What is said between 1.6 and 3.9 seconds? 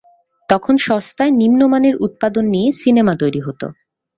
মানের উপাদান দিয়ে সিনেমা তৈরি হতো।